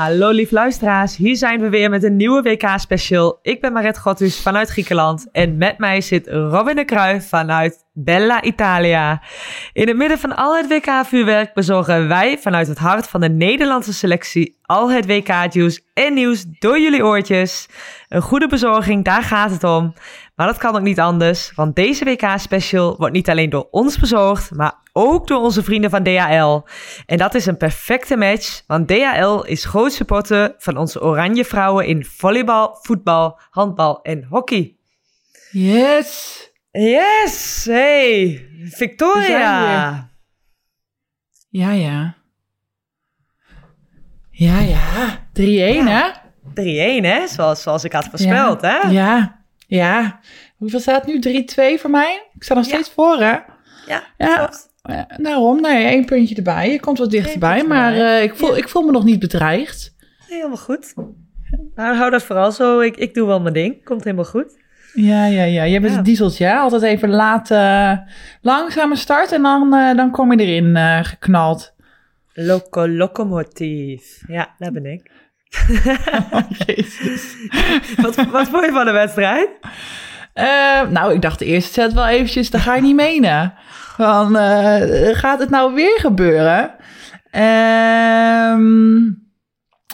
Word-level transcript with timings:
Hallo 0.00 0.30
lief 0.30 0.50
luisteraars, 0.50 1.16
hier 1.16 1.36
zijn 1.36 1.60
we 1.60 1.68
weer 1.68 1.90
met 1.90 2.02
een 2.02 2.16
nieuwe 2.16 2.42
WK-special. 2.42 3.38
Ik 3.42 3.60
ben 3.60 3.72
Maret 3.72 3.98
Gottus 3.98 4.40
vanuit 4.40 4.68
Griekenland 4.68 5.28
en 5.32 5.56
met 5.56 5.78
mij 5.78 6.00
zit 6.00 6.28
Robin 6.28 6.76
de 6.76 6.84
Kruijf 6.84 7.28
vanuit 7.28 7.84
Bella 7.92 8.42
Italia. 8.42 9.22
In 9.72 9.88
het 9.88 9.96
midden 9.96 10.18
van 10.18 10.36
al 10.36 10.56
het 10.56 10.68
WK-vuurwerk 10.68 11.54
bezorgen 11.54 12.08
wij 12.08 12.38
vanuit 12.38 12.66
het 12.66 12.78
hart 12.78 13.08
van 13.08 13.20
de 13.20 13.28
Nederlandse 13.28 13.92
selectie 13.92 14.58
al 14.62 14.90
het 14.90 15.06
WK-juice 15.06 15.80
en 15.94 16.14
nieuws 16.14 16.44
door 16.58 16.80
jullie 16.80 17.04
oortjes. 17.04 17.68
Een 18.08 18.22
goede 18.22 18.48
bezorging, 18.48 19.04
daar 19.04 19.22
gaat 19.22 19.50
het 19.50 19.64
om. 19.64 19.94
Maar 20.34 20.46
dat 20.46 20.58
kan 20.58 20.76
ook 20.76 20.82
niet 20.82 21.00
anders, 21.00 21.52
want 21.54 21.76
deze 21.76 22.04
WK-special 22.04 22.96
wordt 22.96 23.14
niet 23.14 23.30
alleen 23.30 23.50
door 23.50 23.68
ons 23.70 23.98
bezorgd, 23.98 24.50
maar 24.54 24.74
ook 24.92 25.26
door 25.26 25.40
onze 25.40 25.62
vrienden 25.62 25.90
van 25.90 26.02
DHL. 26.02 26.60
En 27.06 27.16
dat 27.18 27.34
is 27.34 27.46
een 27.46 27.56
perfecte 27.56 28.16
match, 28.16 28.62
want 28.66 28.88
DHL 28.88 29.40
is 29.42 29.64
groot 29.64 29.92
supporter 29.92 30.54
van 30.58 30.76
onze 30.76 31.02
oranje 31.02 31.44
vrouwen 31.44 31.86
in 31.86 32.04
volleybal, 32.04 32.78
voetbal, 32.82 33.38
handbal 33.50 34.02
en 34.02 34.24
hockey. 34.24 34.76
Yes! 35.50 36.38
Yes! 36.70 37.64
Hey! 37.70 38.46
Victoria! 38.70 40.08
Ja, 41.48 41.70
ja. 41.72 42.14
Ja, 44.30 44.58
ja. 44.60 45.18
3-1, 45.32 45.40
hè? 45.88 46.10
3-1, 46.54 47.04
hè? 47.04 47.26
Zoals, 47.28 47.62
zoals 47.62 47.84
ik 47.84 47.92
had 47.92 48.04
voorspeld, 48.08 48.60
hè? 48.60 48.78
Ja, 48.88 49.42
ja. 49.66 50.20
Hoeveel 50.56 50.80
staat 50.80 51.04
het 51.06 51.24
nu? 51.24 51.42
3-2 51.76 51.80
voor 51.80 51.90
mij? 51.90 52.28
Ik 52.34 52.42
sta 52.42 52.54
nog 52.54 52.64
Ja. 52.66 52.70
steeds 52.72 52.90
voor, 52.90 53.16
hè? 53.18 53.38
Ja, 53.86 54.02
Ja. 54.16 54.36
klopt. 54.36 54.68
Ja, 54.90 55.06
Daarom, 55.16 55.60
nee, 55.60 55.84
één 55.86 56.04
puntje 56.04 56.34
erbij. 56.34 56.70
Je 56.70 56.80
komt 56.80 56.98
wat 56.98 57.10
dichterbij, 57.10 57.64
maar 57.64 57.94
eh, 57.94 58.22
ik, 58.22 58.34
voel, 58.36 58.56
ik 58.56 58.68
voel 58.68 58.82
me 58.82 58.90
nog 58.90 59.04
niet 59.04 59.18
bedreigd. 59.18 59.94
Helemaal 60.28 60.56
goed. 60.56 60.94
Nou, 61.74 61.96
hou 61.96 62.10
dat 62.10 62.22
vooral 62.22 62.52
zo. 62.52 62.80
Ik, 62.80 62.96
ik 62.96 63.14
doe 63.14 63.26
wel 63.26 63.40
mijn 63.40 63.54
ding. 63.54 63.84
Komt 63.84 64.04
helemaal 64.04 64.24
goed. 64.24 64.58
Ja, 64.94 65.26
ja, 65.26 65.42
ja. 65.44 65.66
Jij 65.66 65.80
bent 65.80 65.90
Ja. 65.92 65.96
het 65.96 66.06
dieseltje, 66.06 66.44
hè? 66.44 66.54
Altijd 66.54 66.82
even 66.82 67.10
laten, 67.10 68.04
langzame 68.42 68.96
start 68.96 69.32
en 69.32 69.42
dan, 69.42 69.74
eh, 69.74 69.96
dan 69.96 70.10
kom 70.10 70.32
je 70.32 70.38
erin 70.46 70.76
eh, 70.76 70.98
geknald. 71.04 71.74
Loco 72.32 72.88
locomotief. 72.88 74.22
Ja, 74.26 74.54
dat 74.58 74.72
ben 74.72 74.86
ik. 74.86 75.10
Oh, 76.32 76.40
Jezus. 76.66 77.36
Wat, 78.02 78.14
wat 78.14 78.48
vond 78.48 78.64
je 78.64 78.70
van 78.72 78.84
de 78.84 78.90
wedstrijd? 78.92 79.48
Eh, 80.32 80.88
nou, 80.88 81.14
ik 81.14 81.22
dacht 81.22 81.38
de 81.38 81.44
eerste 81.44 81.72
set 81.72 81.92
wel 81.92 82.06
eventjes, 82.06 82.50
dat 82.50 82.60
ga 82.60 82.74
je 82.74 82.82
niet 82.82 82.94
menen. 82.94 83.54
Van, 84.00 84.36
eh, 84.36 85.16
gaat 85.16 85.38
het 85.38 85.50
nou 85.50 85.74
weer 85.74 85.98
gebeuren? 85.98 86.74
Ehm, 87.30 89.00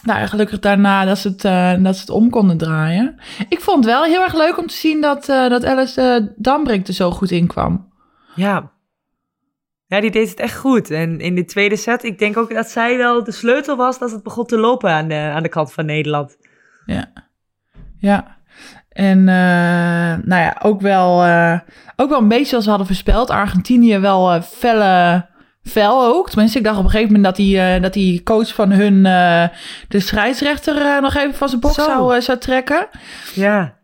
nou, 0.03 0.27
gelukkig 0.27 0.59
daarna 0.59 1.05
dat 1.05 1.19
ze, 1.19 1.28
het, 1.28 1.44
eh, 1.44 1.75
dat 1.78 1.94
ze 1.94 2.00
het 2.00 2.11
om 2.11 2.31
konden 2.31 2.56
draaien. 2.56 3.21
Ik 3.49 3.61
vond 3.61 3.77
het 3.77 3.95
wel 3.95 4.05
heel 4.05 4.22
erg 4.22 4.34
leuk 4.34 4.59
om 4.59 4.66
te 4.66 4.75
zien 4.75 5.00
dat, 5.00 5.28
eh, 5.28 5.49
dat 5.49 5.65
Alice 5.65 6.00
eh, 6.00 6.27
Dambrink 6.37 6.87
er 6.87 6.95
zo 6.95 7.11
goed 7.11 7.31
in 7.31 7.47
kwam. 7.47 7.93
Ja. 8.34 8.72
Ja, 9.87 10.00
die 10.00 10.11
deed 10.11 10.28
het 10.28 10.41
echt 10.41 10.56
goed. 10.56 10.91
En 10.91 11.21
in 11.21 11.34
de 11.34 11.45
tweede 11.45 11.77
set, 11.77 12.05
ik 12.05 12.19
denk 12.19 12.37
ook 12.37 12.55
dat 12.55 12.69
zij 12.69 12.97
wel 12.97 13.25
de 13.25 13.33
sleutel 13.33 13.77
was 13.77 13.99
dat 13.99 14.11
het 14.11 14.22
begon 14.22 14.47
te 14.47 14.59
lopen 14.59 14.91
aan 14.91 15.09
de, 15.09 15.31
aan 15.34 15.43
de 15.43 15.49
kant 15.49 15.72
van 15.72 15.87
Nederland. 15.87 16.37
Ja. 16.84 17.12
Ja. 17.99 18.35
En 18.97 19.29
eh, 19.29 20.25
nou 20.25 20.43
ja, 20.43 20.57
ook 20.62 20.81
wel, 20.81 21.25
eh, 21.25 21.59
ook 21.97 22.09
wel 22.09 22.19
een 22.19 22.29
beetje 22.29 22.47
zoals 22.47 22.65
we 22.65 22.71
hadden 22.71 22.89
voorspeld. 22.89 23.31
Argentinië 23.31 23.99
wel 23.99 24.33
eh, 24.33 24.43
felle, 24.43 25.27
fel 25.62 26.05
ook. 26.05 26.31
Tenminste, 26.31 26.59
ik 26.59 26.65
dacht 26.65 26.79
op 26.79 26.84
een 26.84 26.91
gegeven 26.91 27.12
moment 27.12 27.37
dat 27.37 27.47
die, 27.47 27.81
dat 27.81 27.93
die 27.93 28.23
coach 28.23 28.55
van 28.55 28.71
hun 28.71 29.03
de 29.89 30.01
scheidsrechter 30.01 31.01
nog 31.03 31.15
even 31.17 31.34
van 31.34 31.49
zijn 31.49 31.61
box 31.61 31.75
Zo. 31.75 31.83
zou, 31.84 32.23
zou 32.23 32.39
trekken. 32.39 32.89
Ja. 33.34 33.75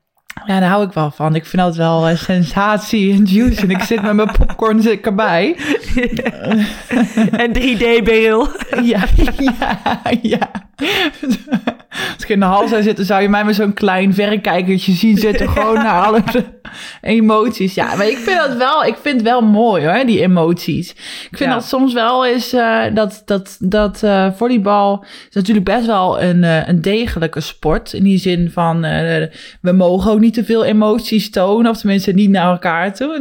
Ja, 0.46 0.60
daar 0.60 0.68
hou 0.68 0.84
ik 0.86 0.92
wel 0.92 1.10
van. 1.10 1.34
Ik 1.34 1.46
vind 1.46 1.62
dat 1.62 1.76
wel 1.76 2.08
een 2.08 2.18
sensatie 2.18 3.12
en 3.12 3.24
juice. 3.24 3.60
En 3.60 3.70
ik 3.70 3.82
zit 3.82 4.02
met 4.02 4.12
mijn 4.12 4.32
popcorn 4.38 4.82
zit 4.82 4.92
ik 4.92 5.06
erbij. 5.06 5.56
en 7.42 7.52
3D-bril. 7.56 8.48
Ja, 8.82 9.04
ja, 9.16 10.18
ja. 10.22 10.50
Als 12.22 12.30
ik 12.30 12.36
in 12.36 12.42
de 12.42 12.46
hal 12.46 12.68
zou 12.68 12.82
zitten, 12.82 13.04
zou 13.04 13.22
je 13.22 13.28
mij 13.28 13.44
met 13.44 13.54
zo'n 13.54 13.72
klein 13.72 14.14
verrekijkertje 14.14 14.92
zien 14.92 15.16
zitten. 15.16 15.48
Gewoon 15.52 15.74
naar 15.74 16.02
alle 16.02 16.22
emoties. 17.00 17.74
Ja, 17.74 17.94
maar 17.94 18.08
ik 18.08 18.16
vind 18.16 18.38
dat 18.38 18.56
wel, 18.56 18.84
ik 18.84 18.96
vind 19.02 19.14
het 19.14 19.22
wel 19.22 19.40
mooi 19.40 19.86
hoor, 19.86 20.06
die 20.06 20.20
emoties. 20.20 20.90
Ik 20.90 21.36
vind 21.36 21.50
Ja. 21.50 21.54
dat 21.54 21.64
soms 21.64 21.92
wel 21.92 22.26
is 22.26 22.52
eh, 22.52 22.82
dat, 22.94 23.22
dat, 23.24 23.56
dat 23.60 24.02
eh, 24.02 24.32
volleybal 24.32 25.04
is 25.28 25.34
natuurlijk 25.34 25.66
best 25.66 25.86
wel 25.86 26.22
een, 26.22 26.44
eh, 26.44 26.68
een 26.68 26.80
degelijke 26.82 27.40
sport. 27.40 27.92
In 27.92 28.02
die 28.02 28.18
zin 28.18 28.50
van, 28.50 28.80
we 29.60 29.72
mogen 29.72 30.10
ook 30.12 30.20
niet 30.20 30.34
te 30.34 30.44
veel 30.44 30.64
emoties 30.64 31.30
tonen. 31.30 31.70
Of 31.70 31.78
tenminste 31.78 32.12
niet 32.12 32.30
naar 32.30 32.50
elkaar 32.50 32.94
toe. 32.94 33.14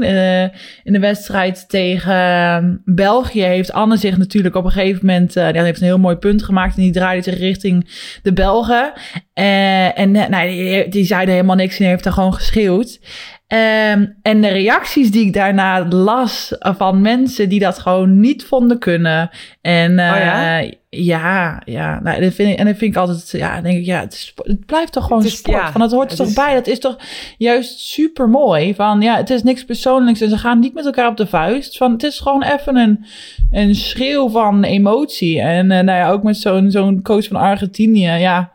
In 0.83 0.93
de 0.93 0.99
wedstrijd 0.99 1.69
tegen 1.69 2.81
België 2.85 3.41
heeft 3.43 3.73
Anne 3.73 3.97
zich 3.97 4.17
natuurlijk 4.17 4.55
op 4.55 4.65
een 4.65 4.71
gegeven 4.71 5.05
moment... 5.05 5.33
die 5.33 5.43
heeft 5.43 5.79
een 5.79 5.85
heel 5.85 5.97
mooi 5.97 6.15
punt 6.15 6.43
gemaakt 6.43 6.75
en 6.75 6.81
die 6.81 6.91
draaide 6.91 7.23
zich 7.23 7.39
richting 7.39 7.89
de 8.23 8.33
Belgen. 8.33 8.90
Eh, 9.33 9.99
en 9.99 10.15
eh, 10.15 10.27
nou, 10.29 10.47
die, 10.49 10.87
die 10.87 11.05
zeiden 11.05 11.33
helemaal 11.33 11.55
niks 11.55 11.79
en 11.79 11.85
heeft 11.85 12.05
er 12.05 12.11
gewoon 12.11 12.33
geschreeuwd. 12.33 12.99
Ehm, 13.47 14.05
en 14.21 14.41
de 14.41 14.47
reacties 14.47 15.11
die 15.11 15.25
ik 15.25 15.33
daarna 15.33 15.85
las 15.87 16.55
van 16.59 17.01
mensen 17.01 17.49
die 17.49 17.59
dat 17.59 17.79
gewoon 17.79 18.19
niet 18.19 18.43
vonden 18.45 18.79
kunnen. 18.79 19.29
En 19.61 19.99
eh, 19.99 20.11
Oh 20.11 20.17
ja? 20.19 20.59
ja, 20.89 21.61
ja, 21.65 21.99
nou, 22.03 22.21
dat 22.21 22.33
vind 22.33 22.51
ik, 22.51 22.57
en 22.59 22.65
dat 22.65 22.77
vind 22.77 22.91
ik 22.91 22.97
altijd, 22.99 23.29
ja, 23.31 23.61
denk 23.61 23.77
ik, 23.77 23.85
ja, 23.85 23.99
het, 23.99 24.13
is, 24.13 24.33
het 24.43 24.65
blijft 24.65 24.91
toch 24.91 25.03
gewoon 25.07 25.23
is- 25.25 25.37
sport. 25.37 25.57
ja, 25.57 25.71
van 25.71 25.81
het 25.81 25.91
hoort 25.91 26.11
er 26.11 26.17
toch 26.17 26.27
is- 26.27 26.33
bij. 26.33 26.53
Dat 26.53 26.67
is 26.67 26.79
toch 26.79 26.97
juist 27.37 27.79
super 27.79 28.29
mooi. 28.29 28.75
Van 28.75 29.01
ja, 29.01 29.17
het 29.17 29.29
is 29.29 29.43
niks 29.43 29.65
persoonlijks 29.65 30.21
en 30.21 30.29
ze 30.29 30.37
gaan 30.37 30.59
niet 30.59 30.73
met 30.73 30.85
elkaar 30.85 31.07
op 31.07 31.17
de 31.17 31.27
vuist. 31.27 31.77
Van 31.77 31.91
het 31.91 32.03
is 32.03 32.19
gewoon 32.19 32.43
even 32.43 32.75
een, 32.75 33.05
een 33.51 33.75
schreeuw 33.75 34.29
van 34.29 34.63
emotie. 34.63 35.41
En 35.41 35.71
eh, 35.71 35.79
nou 35.83 35.97
ja, 35.99 36.09
ook 36.11 36.23
met 36.23 36.37
zo'n 36.37 36.71
zo'n 36.71 37.01
coach 37.01 37.27
van 37.27 37.37
Argentinië, 37.37 38.09
ja. 38.11 38.51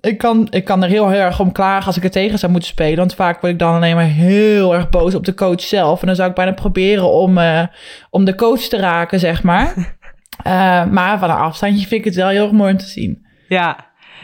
Ik 0.00 0.18
kan, 0.18 0.46
ik 0.50 0.64
kan 0.64 0.82
er 0.82 0.88
heel, 0.88 1.12
erg 1.12 1.40
om 1.40 1.52
klagen 1.52 1.86
als 1.86 1.96
ik 1.96 2.04
er 2.04 2.10
tegen 2.10 2.38
zou 2.38 2.52
moeten 2.52 2.70
spelen. 2.70 2.96
Want 2.96 3.14
vaak 3.14 3.40
word 3.40 3.52
ik 3.52 3.58
dan 3.58 3.74
alleen 3.74 3.94
maar 3.94 4.04
heel 4.04 4.74
erg 4.74 4.88
boos 4.90 5.14
op 5.14 5.24
de 5.24 5.34
coach 5.34 5.60
zelf. 5.60 6.00
En 6.00 6.06
dan 6.06 6.16
zou 6.16 6.28
ik 6.28 6.34
bijna 6.34 6.52
proberen 6.52 7.10
om, 7.12 7.38
eh, 7.38 7.62
om 8.10 8.24
de 8.24 8.34
coach 8.34 8.60
te 8.60 8.76
raken, 8.76 9.18
zeg 9.18 9.42
maar. 9.42 9.74
Eh, 10.42 10.84
maar 10.84 11.18
van 11.18 11.30
een 11.30 11.36
afstandje 11.36 11.86
vind 11.86 12.00
ik 12.00 12.04
het 12.04 12.14
wel 12.14 12.28
heel 12.28 12.42
erg 12.42 12.52
mooi 12.52 12.72
om 12.72 12.78
te 12.78 12.84
zien. 12.86 13.26
Ja. 13.48 13.76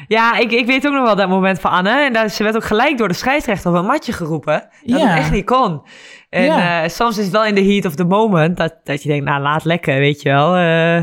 Ja, 0.08 0.38
ik, 0.38 0.52
ik 0.52 0.66
weet 0.66 0.86
ook 0.86 0.92
nog 0.92 1.04
wel 1.04 1.16
dat 1.16 1.28
moment 1.28 1.60
van 1.60 1.70
Anne. 1.70 2.04
En 2.04 2.12
daar, 2.12 2.28
ze 2.28 2.42
werd 2.42 2.56
ook 2.56 2.64
gelijk 2.64 2.98
door 2.98 3.08
de 3.08 3.14
scheidsrechter 3.14 3.70
op 3.70 3.76
een 3.76 3.84
matje 3.84 4.12
geroepen. 4.12 4.68
Dat 4.84 5.00
Ja. 5.00 5.06
het 5.06 5.18
echt 5.18 5.30
niet 5.30 5.44
kon. 5.44 5.82
En 6.30 6.44
Ja. 6.44 6.82
eh, 6.82 6.88
soms 6.88 7.18
is 7.18 7.24
het 7.24 7.32
wel 7.32 7.44
in 7.44 7.54
de 7.54 7.64
heat 7.64 7.84
of 7.84 7.94
the 7.94 8.04
moment 8.04 8.56
dat, 8.56 8.74
dat 8.84 9.02
je 9.02 9.08
denkt, 9.08 9.24
nou 9.24 9.42
laat 9.42 9.64
lekker, 9.64 9.98
weet 9.98 10.22
je 10.22 10.28
wel. 10.28 10.54
Eh, 10.56 11.02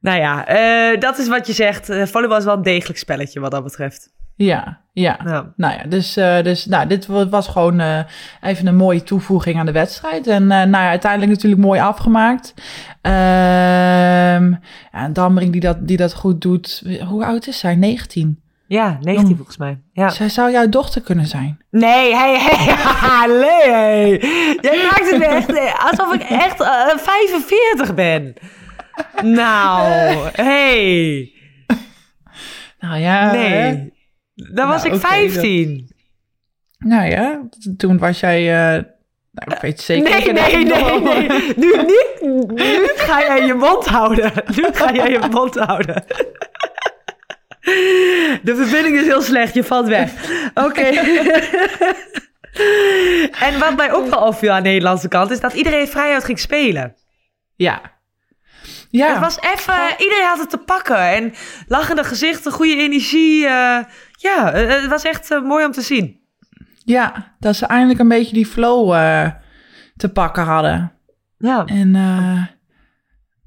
nou 0.00 0.18
ja, 0.18 0.46
eh, 0.46 1.00
dat 1.00 1.18
is 1.18 1.28
wat 1.28 1.46
je 1.46 1.52
zegt. 1.52 1.88
Eh, 1.90 2.06
volleybal 2.06 2.38
is 2.38 2.44
wel 2.44 2.56
een 2.56 2.62
degelijk 2.62 2.98
spelletje 2.98 3.40
wat 3.40 3.50
dat 3.50 3.62
betreft. 3.64 4.10
Ja, 4.36 4.80
ja. 4.92 5.18
Ja. 5.24 5.52
Nou 5.56 5.74
ja, 5.74 5.84
dus, 5.88 6.16
eh, 6.16 6.42
dus 6.42 6.66
nou, 6.66 6.86
dit 6.86 7.06
wa- 7.06 7.28
was 7.28 7.48
gewoon 7.48 8.04
even 8.40 8.66
een 8.66 8.76
mooie 8.76 9.02
toevoeging 9.02 9.58
aan 9.58 9.66
de 9.66 9.72
wedstrijd. 9.72 10.26
En 10.26 10.46
nou 10.46 10.70
ja, 10.70 10.88
uiteindelijk 10.88 11.32
natuurlijk 11.32 11.62
mooi 11.62 11.80
afgemaakt. 11.80 12.54
Ehm 13.02 14.50
ja, 14.92 15.04
en 15.04 15.12
Dammering 15.12 15.52
die 15.52 15.60
dat, 15.60 15.76
die 15.88 15.96
dat 15.96 16.14
goed 16.14 16.40
doet. 16.40 16.82
Hoe 17.08 17.24
oud 17.24 17.46
is 17.46 17.58
zij? 17.58 17.74
19. 17.76 18.40
Ja, 18.66 18.88
19 19.00 19.14
Jong. 19.24 19.36
volgens 19.36 19.56
mij. 19.56 19.78
Ja. 19.92 20.08
Zij 20.08 20.28
zou 20.28 20.50
jouw 20.50 20.68
dochter 20.68 21.00
kunnen 21.00 21.26
zijn. 21.26 21.58
Nee, 21.70 22.14
hey, 22.14 22.36
hey. 22.38 22.66
Jij 24.60 24.82
maakt 24.90 25.10
het 25.10 25.22
echt 25.22 25.78
alsof 25.90 26.14
ik 26.14 26.22
echt 26.22 26.60
eh, 26.60 26.96
45 26.96 27.94
ben. 27.94 28.34
Nou, 29.22 30.28
hey. 30.32 31.32
Nou 32.78 32.98
ja, 32.98 33.30
hè? 33.30 33.36
Nee. 33.72 33.92
Dan 34.34 34.68
was 34.68 34.82
Nou, 34.82 34.96
ik 34.96 35.04
oké, 35.04 35.08
15. 35.08 35.90
Nou 36.78 37.10
ja, 37.10 37.48
toen 37.76 37.98
was 37.98 38.20
jij... 38.20 38.38
eh, 38.40 38.82
nou, 39.32 39.54
ik 39.54 39.60
weet 39.60 39.80
zeker 39.80 40.10
Nee, 40.10 40.32
nee, 40.32 40.64
nee, 40.64 41.00
nee. 41.00 41.28
Nu, 41.56 41.76
niet, 41.76 42.20
nu 42.54 42.88
ga 42.96 43.20
jij 43.20 43.46
je 43.46 43.54
mond 43.54 43.86
houden. 43.86 44.32
Nu 44.56 44.64
ga 44.72 44.92
jij 44.92 45.10
je 45.10 45.28
mond 45.30 45.54
houden. 45.54 46.04
De 48.42 48.54
verbinding 48.56 48.96
is 48.96 49.06
heel 49.06 49.22
slecht, 49.22 49.54
je 49.54 49.64
valt 49.64 49.88
weg. 49.88 50.12
Oké. 50.54 50.90
En 53.40 53.58
wat 53.58 53.76
mij 53.76 53.92
ook 53.92 54.08
wel 54.08 54.26
opviel 54.26 54.50
aan 54.50 54.62
de 54.62 54.68
Nederlandse 54.68 55.08
kant... 55.08 55.30
is 55.30 55.40
dat 55.40 55.52
iedereen 55.52 55.88
vrijuit 55.88 56.24
ging 56.24 56.38
spelen. 56.38 56.96
Ja. 57.56 57.97
Ja. 58.90 59.08
Het 59.08 59.18
was 59.18 59.40
even... 59.40 59.74
Iedereen 59.98 60.26
had 60.26 60.38
het 60.38 60.50
te 60.50 60.58
pakken. 60.58 61.10
En 61.10 61.32
lachende 61.66 62.04
gezichten, 62.04 62.52
goede 62.52 62.76
energie. 62.76 63.46
eh, 63.46 63.84
ja, 64.10 64.52
eh, 64.52 64.68
het 64.68 64.86
was 64.86 65.02
echt 65.02 65.30
eh, 65.30 65.42
mooi 65.42 65.64
om 65.64 65.72
te 65.72 65.82
zien. 65.82 66.20
ja, 66.84 67.34
dat 67.38 67.56
ze 67.56 67.66
eindelijk 67.66 67.98
een 67.98 68.08
beetje 68.08 68.34
die 68.34 68.46
flow 68.46 68.90
te 69.96 70.08
pakken 70.08 70.44
hadden. 70.44 70.92
Ja. 71.38 71.64
En 71.64 71.94
eh 71.94 72.56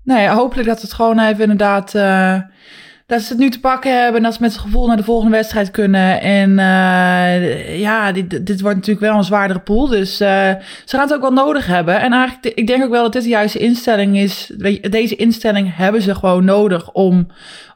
nou 0.04 0.22
ja, 0.22 0.34
hopelijk 0.34 0.68
dat 0.68 0.82
het 0.82 0.94
gewoon 0.94 1.20
even 1.20 1.42
inderdaad... 1.42 1.94
dat 3.12 3.22
ze 3.22 3.28
het 3.28 3.42
nu 3.42 3.50
te 3.50 3.60
pakken 3.60 4.02
hebben 4.02 4.16
en 4.16 4.24
dat 4.24 4.34
ze 4.34 4.42
met 4.42 4.52
het 4.52 4.62
gevoel 4.62 4.88
naar 4.88 4.98
de 4.98 5.04
volgende 5.04 5.36
wedstrijd 5.36 5.72
kunnen. 5.72 6.22
En 6.22 6.60
eh, 6.60 7.80
ja, 7.80 8.12
dit, 8.12 8.46
dit 8.46 8.62
wordt 8.62 8.76
natuurlijk 8.76 9.06
wel 9.06 9.18
een 9.18 9.24
zwaardere 9.24 9.60
pool. 9.60 9.88
Dus 9.88 10.20
eh, 10.20 10.50
ze 10.86 10.96
gaan 10.96 11.02
het 11.02 11.14
ook 11.14 11.22
wel 11.22 11.32
nodig 11.32 11.66
hebben. 11.66 12.00
En 12.00 12.14
eigenlijk, 12.14 12.58
ik 12.58 12.68
denk 12.68 12.84
ook 12.84 12.90
wel 12.90 13.04
dat 13.04 13.14
dit 13.14 13.24
de 13.24 13.30
juiste 13.30 13.60
instelling 13.60 14.18
is. 14.18 14.52
Deze 14.90 15.16
instelling 15.16 15.76
hebben 15.76 16.02
ze 16.02 16.16
gewoon 16.16 16.46
nodig 16.46 16.92
om, 16.92 17.28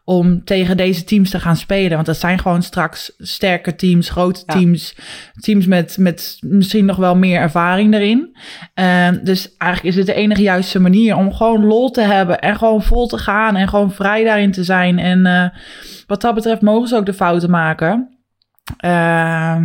om 0.06 0.44
tegen 0.44 0.78
deze 0.78 1.04
teams 1.04 1.30
te 1.30 1.40
gaan 1.40 1.56
spelen. 1.56 1.92
Want 1.92 2.06
dat 2.06 2.18
zijn 2.18 2.40
gewoon 2.40 2.63
straks 2.63 3.12
sterke 3.18 3.75
teams, 3.75 4.10
grote 4.10 4.44
Ja. 4.46 4.54
teams. 4.54 4.96
Teams 5.40 5.66
met, 5.66 5.98
met 5.98 6.38
misschien 6.42 6.86
nog 6.86 6.98
wel 6.98 7.16
meer 7.16 7.40
ervaring 7.40 7.94
erin. 7.94 8.38
Eh, 8.74 9.10
dus 9.24 9.56
eigenlijk 9.57 9.96
is 9.96 10.06
het 10.06 10.16
de 10.16 10.22
enige 10.22 10.42
juiste 10.42 10.80
manier 10.80 11.16
om 11.16 11.34
gewoon 11.34 11.66
lol 11.66 11.92
te 11.92 12.02
hebben 12.02 12.40
en 12.40 12.56
gewoon 12.57 12.84
vol 12.84 13.07
te 13.07 13.18
gaan 13.18 13.56
en 13.56 13.68
gewoon 13.68 13.92
vrij 13.92 14.24
daarin 14.24 14.52
te 14.52 14.63
zijn. 14.63 15.00
En 15.00 15.25
eh, 15.25 15.50
wat 16.08 16.22
dat 16.22 16.36
betreft 16.36 16.62
mogen 16.62 16.88
ze 16.88 16.96
ook 16.96 17.06
de 17.06 17.13
fouten 17.13 17.50
maken. 17.50 18.10
Eh, 18.78 19.58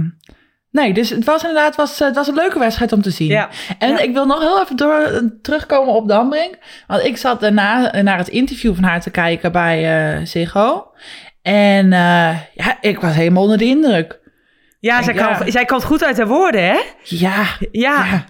nee, 0.70 0.92
dus 0.92 1.10
het 1.10 1.24
was 1.24 1.42
inderdaad 1.42 1.76
was, 1.76 1.98
het 1.98 2.14
was 2.14 2.28
een 2.28 2.34
leuke 2.34 2.58
wedstrijd 2.58 2.92
om 2.92 3.02
te 3.02 3.10
zien. 3.10 3.28
Ja. 3.28 3.48
En 3.78 3.88
Ja. 3.90 3.98
ik 3.98 4.12
wil 4.12 4.26
nog 4.26 4.40
heel 4.40 4.62
even 4.62 4.76
door, 4.76 5.22
terugkomen 5.42 5.94
op 5.94 6.08
Dambrink. 6.08 6.58
Want 6.86 7.04
ik 7.04 7.16
zat 7.16 7.40
daarna 7.40 8.00
naar 8.02 8.18
het 8.18 8.28
interview 8.28 8.74
van 8.74 8.84
haar 8.84 9.00
te 9.00 9.10
kijken 9.10 9.52
bij 9.52 10.16
eh 10.18 10.26
Ziggo. 10.26 10.86
En 11.42 11.92
eh, 11.92 12.38
ja, 12.54 12.76
ik 12.80 13.00
was 13.00 13.14
helemaal 13.14 13.42
onder 13.42 13.58
de 13.58 13.64
indruk. 13.64 14.18
Ja, 14.80 15.02
zij, 15.02 15.14
Ja. 15.14 15.34
Kan, 15.36 15.50
zij 15.52 15.64
komt 15.64 15.84
goed 15.84 16.04
uit 16.04 16.16
de 16.16 16.26
woorden, 16.26 16.64
hè? 16.64 16.78
Ja, 17.02 17.44
Ja, 17.72 18.24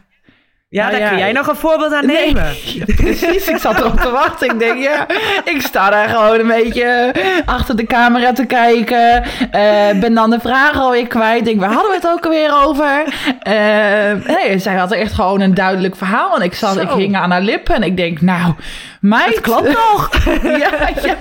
ja. 0.71 0.81
Nou 0.83 0.91
daar 0.93 1.01
ja, 1.01 1.09
kun 1.09 1.19
jij 1.19 1.33
nog 1.33 1.47
een 1.47 1.57
voorbeeld 1.57 1.93
aan 1.93 2.07
nemen. 2.07 2.55
precies. 2.97 3.49
Ik 3.49 3.57
zat 3.57 3.79
erop 3.81 4.01
te 4.01 4.11
wachten. 4.11 4.51
Ik 4.51 4.59
denk, 4.59 4.83
ja, 4.83 5.07
ik 5.45 5.61
sta 5.63 5.91
daar 5.91 6.09
gewoon 6.09 6.41
een 6.41 6.47
beetje 6.47 7.13
achter 7.45 7.77
de 7.77 7.85
camera 7.87 8.33
te 8.33 8.45
kijken. 8.47 9.23
Eh, 9.51 10.01
ben 10.01 10.15
dan 10.15 10.31
de 10.31 10.41
vraag 10.41 10.75
alweer 10.75 11.07
kwijt. 11.07 11.39
Ik 11.39 11.45
denk, 11.45 11.61
waar 11.61 11.73
hadden 11.73 11.91
we 11.91 11.97
het 11.97 12.07
ook 12.09 12.25
alweer 12.25 12.55
over? 12.65 13.15
Eh, 13.41 14.35
nee, 14.37 14.59
zij 14.59 14.75
had 14.77 14.93
echt 14.93 15.13
gewoon 15.13 15.41
een 15.41 15.55
duidelijk 15.55 15.97
verhaal. 15.97 16.37
En 16.37 16.43
ik, 16.43 16.55
zat, 16.55 16.75
Zo. 16.75 16.81
ik 16.81 16.91
hing 16.91 17.17
aan 17.17 17.31
haar 17.31 17.43
lippen 17.43 17.75
en 17.75 17.83
ik 17.83 17.97
denk, 17.97 18.21
nou, 18.21 18.55
meid. 19.01 19.27
Het 19.27 19.41
klopt 19.41 19.69
nog. 19.69 20.11
ja, 20.43 20.89
ja. 21.03 21.17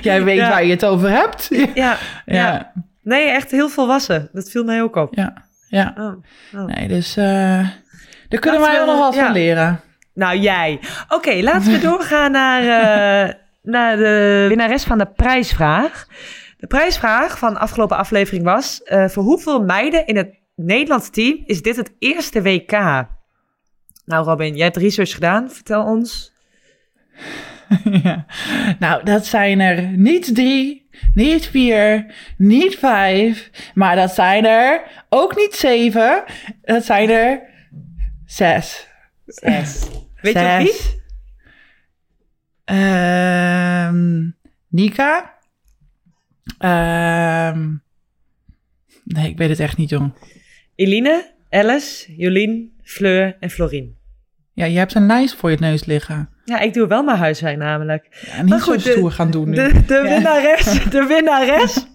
Jij 0.00 0.24
weet 0.24 0.36
Ja. 0.36 0.48
waar 0.48 0.64
je 0.64 0.70
het 0.70 0.84
over 0.84 1.10
hebt. 1.10 1.46
Ja. 1.50 1.66
Ja, 1.74 1.96
ja. 2.26 2.34
Ja, 2.34 2.72
Nee, 3.02 3.28
echt 3.30 3.50
heel 3.50 3.68
volwassen. 3.68 4.28
Dat 4.32 4.50
viel 4.50 4.64
mij 4.64 4.82
ook 4.82 4.96
op. 4.96 5.14
ja. 5.14 5.32
ja. 5.68 5.94
Oh, 5.98 6.12
oh. 6.60 6.64
Nee, 6.66 6.88
dus 6.88 7.16
eh 7.16 7.60
daar 8.30 8.40
kunnen 8.40 8.60
Laten 8.60 8.74
wij 8.76 8.80
we- 8.80 8.86
wel 8.86 8.94
nog 8.96 9.04
wat 9.04 9.14
ja. 9.14 9.24
van 9.24 9.32
leren. 9.32 9.80
Nou, 10.14 10.38
jij. 10.38 10.80
Oké, 11.08 11.34
laten 11.42 11.72
we 11.72 11.78
doorgaan 11.88 12.32
naar, 12.32 12.60
eh, 12.62 13.34
naar 13.62 13.96
de 13.96 14.44
winnares 14.48 14.84
van 14.84 14.98
de 14.98 15.06
prijsvraag. 15.06 16.06
De 16.58 16.66
prijsvraag 16.66 17.38
van 17.38 17.52
de 17.52 17.58
afgelopen 17.58 17.96
aflevering 17.96 18.44
was... 18.44 18.82
eh, 18.82 19.08
voor 19.08 19.22
hoeveel 19.22 19.62
meiden 19.64 20.06
in 20.06 20.16
het 20.16 20.34
Nederlands 20.56 21.10
team 21.10 21.42
is 21.44 21.62
dit 21.62 21.76
het 21.76 21.92
eerste 21.98 22.42
WK? 22.42 22.70
Nou, 24.04 24.24
Robin, 24.24 24.54
jij 24.56 24.64
hebt 24.64 24.76
research 24.76 25.12
gedaan. 25.14 25.50
Vertel 25.50 25.84
ons. 25.84 26.32
Ja. 28.02 28.24
Nou, 28.78 29.04
dat 29.04 29.26
zijn 29.26 29.60
er 29.60 29.82
niet 29.82 30.34
drie, 30.34 30.88
niet 31.14 31.46
vier, 31.46 32.06
niet 32.36 32.78
vijf, 32.78 33.50
maar 33.74 33.96
dat 33.96 34.10
zijn 34.14 34.46
er 34.46 34.82
ook 35.08 35.36
niet 35.36 35.54
zeven. 35.54 36.24
Dat 36.62 36.84
zijn 36.84 37.10
er 37.10 37.40
zes. 38.30 38.88
Zes. 39.26 39.88
Weet 40.22 40.34
je 40.34 40.56
wie? 40.58 41.02
Ehm, 42.64 44.30
Nika. 44.68 45.38
Ehm, 46.58 47.74
nee, 49.04 49.28
ik 49.28 49.38
weet 49.38 49.48
het 49.48 49.60
echt 49.60 49.76
niet, 49.76 49.90
jong. 49.90 50.12
Eline, 50.74 51.34
Alice, 51.50 52.16
Jolien, 52.16 52.72
Fleur 52.82 53.36
en 53.40 53.50
Florien. 53.50 53.96
Ja, 54.52 54.64
je 54.64 54.78
hebt 54.78 54.94
een 54.94 55.06
lijst 55.06 55.34
voor 55.34 55.50
je 55.50 55.56
neus 55.60 55.84
liggen. 55.84 56.28
Ja, 56.50 56.58
ik 56.58 56.74
doe 56.74 56.86
wel 56.86 57.02
mijn 57.02 57.18
huiswerk 57.18 57.56
namelijk. 57.56 58.06
Ja, 58.26 58.40
niet 58.40 58.50
Maar 58.50 58.60
goed, 58.60 58.82
zo 58.82 59.02
de- 59.02 59.10
gaan 59.10 59.30
doen 59.30 59.48
nu. 59.48 59.54
De, 59.54 59.84
de, 59.86 59.94
Ja. 59.94 60.02
winnares, 60.02 60.84
de 60.90 61.04
winnares 61.04 61.86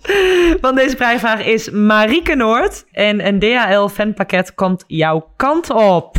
van 0.61 0.75
deze 0.75 0.95
prijsvraag 0.95 1.45
is 1.45 1.69
Marieke 1.69 2.35
Noord. 2.35 2.85
En 2.91 3.25
een 3.27 3.39
DHL-fanpakket 3.39 4.53
komt 4.53 4.83
jouw 4.87 5.33
kant 5.35 5.69
op. 5.69 6.17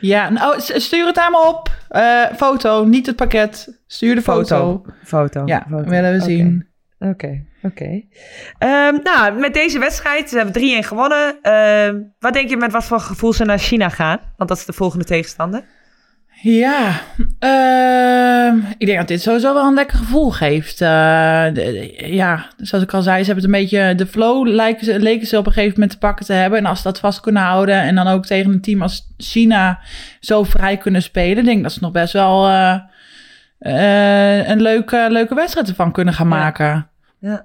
Ja, 0.00 0.30
nou, 0.30 0.54
stuur 0.60 1.06
het 1.06 1.18
aan 1.18 1.30
me 1.30 1.46
op. 1.48 1.68
Eh, 1.88 2.22
foto, 2.36 2.84
niet 2.84 3.06
het 3.06 3.16
pakket. 3.16 3.80
Stuur 3.86 4.14
de 4.14 4.22
foto. 4.22 4.84
Foto. 5.04 5.42
Ja, 5.46 5.66
foto. 5.70 5.88
willen 5.88 6.12
we 6.12 6.20
zien. 6.20 6.66
Oké, 6.98 7.44
oké. 7.62 8.02
Ehm, 8.58 8.94
nou, 9.02 9.38
met 9.40 9.54
deze 9.54 9.78
wedstrijd 9.78 10.28
ze 10.28 10.36
hebben 10.36 10.54
3-1 10.54 10.84
gewonnen. 10.84 11.38
Ehm, 11.42 12.00
wat 12.18 12.32
denk 12.32 12.48
je 12.48 12.56
met 12.56 12.72
wat 12.72 12.84
voor 12.84 13.00
gevoel 13.00 13.32
ze 13.32 13.44
naar 13.44 13.58
China 13.58 13.88
gaan? 13.88 14.18
Want 14.36 14.48
dat 14.48 14.58
is 14.58 14.64
de 14.64 14.72
volgende 14.72 15.04
tegenstander. 15.04 15.64
Ja, 16.46 17.00
ehm, 17.38 18.56
ik 18.78 18.86
denk 18.86 18.98
dat 18.98 19.08
dit 19.08 19.22
sowieso 19.22 19.54
wel 19.54 19.66
een 19.66 19.74
lekker 19.74 19.98
gevoel 19.98 20.30
geeft. 20.30 20.80
Eh, 20.80 21.44
de- 21.44 21.52
de- 21.52 22.06
ja, 22.14 22.46
zoals 22.56 22.84
ik 22.84 22.92
al 22.92 23.02
zei, 23.02 23.18
ze 23.24 23.24
hebben 23.32 23.44
het 23.44 23.54
een 23.54 23.60
beetje... 23.60 23.94
De 23.94 24.06
flow 24.06 24.46
lijken 24.46 24.84
ze, 24.84 25.00
leken 25.00 25.26
ze 25.26 25.38
op 25.38 25.46
een 25.46 25.52
gegeven 25.52 25.72
moment 25.74 25.90
te 25.90 25.98
pakken 25.98 26.26
te 26.26 26.32
hebben. 26.32 26.58
En 26.58 26.66
als 26.66 26.78
ze 26.78 26.84
dat 26.84 26.98
vast 26.98 27.20
kunnen 27.20 27.42
houden... 27.42 27.80
en 27.80 27.94
dan 27.94 28.06
ook 28.06 28.26
tegen 28.26 28.52
een 28.52 28.60
team 28.60 28.82
als 28.82 29.14
China 29.16 29.78
zo 30.20 30.42
vrij 30.42 30.76
kunnen 30.76 31.02
spelen... 31.02 31.44
denk 31.44 31.56
ik 31.56 31.62
dat 31.62 31.72
ze 31.72 31.78
nog 31.82 31.92
best 31.92 32.12
wel 32.12 32.46
eh, 32.48 32.78
eh, 33.58 34.48
een 34.48 34.62
leuke, 34.62 35.06
leuke 35.10 35.34
wedstrijd 35.34 35.68
ervan 35.68 35.92
kunnen 35.92 36.14
gaan 36.14 36.28
maken. 36.28 36.88
Ja. 37.18 37.42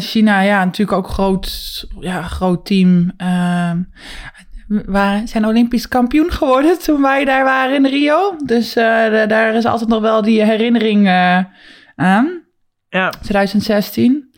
China, 0.00 0.40
ja, 0.40 0.64
natuurlijk 0.64 0.98
ook 0.98 1.08
groot, 1.08 1.84
ja, 2.00 2.22
groot 2.22 2.66
team. 2.66 3.12
We 4.86 5.22
zijn 5.24 5.46
Olympisch 5.46 5.88
kampioen 5.88 6.30
geworden 6.30 6.78
toen 6.78 7.02
wij 7.02 7.24
daar 7.24 7.44
waren 7.44 7.74
in 7.76 7.86
Rio. 7.86 8.36
Dus 8.44 8.76
eh, 8.76 8.84
da- 8.84 9.26
daar 9.26 9.54
is 9.54 9.64
altijd 9.64 9.90
nog 9.90 10.00
wel 10.00 10.22
die 10.22 10.42
herinnering 10.44 11.06
eh, 11.06 11.38
aan. 11.96 12.42
Ja. 12.88 13.08
2016. 13.10 14.30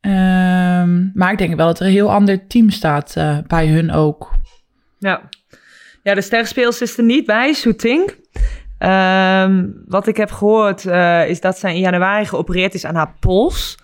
Ehm, 0.00 1.10
maar 1.14 1.32
ik 1.32 1.38
denk 1.38 1.56
wel 1.56 1.66
dat 1.66 1.80
er 1.80 1.86
een 1.86 1.92
heel 1.92 2.12
ander 2.12 2.46
team 2.46 2.70
staat 2.70 3.16
eh, 3.16 3.38
bij 3.46 3.66
hun 3.66 3.92
ook. 3.92 4.30
Ja, 4.98 5.20
ja 6.02 6.14
de 6.14 6.20
sterspeels 6.20 6.80
is 6.80 6.98
er 6.98 7.04
niet 7.04 7.26
bij, 7.26 7.52
Soeting. 7.52 8.14
Ehm, 8.78 9.66
wat 9.86 10.06
ik 10.06 10.16
heb 10.16 10.30
gehoord 10.30 10.86
eh, 10.86 11.28
is 11.28 11.40
dat 11.40 11.58
zij 11.58 11.74
in 11.74 11.80
januari 11.80 12.24
geopereerd 12.24 12.74
is 12.74 12.84
aan 12.84 12.94
haar 12.94 13.14
pols. 13.20 13.78